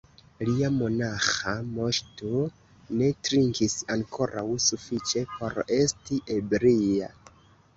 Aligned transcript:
Lia 0.47 0.69
monaĥa 0.75 1.51
Moŝto 1.75 2.39
ne 3.01 3.11
trinkis 3.27 3.77
ankoraŭ 3.97 4.47
sufiĉe 4.71 5.25
por 5.37 5.61
esti 5.79 6.19
ebria. 6.39 7.13